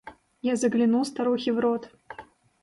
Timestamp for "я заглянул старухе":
0.41-1.53